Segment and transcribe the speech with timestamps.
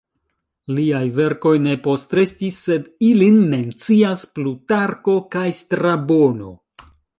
[0.77, 6.53] Liaj verkoj ne postrestis, sed ilin mencias Plutarko kaj Strabono.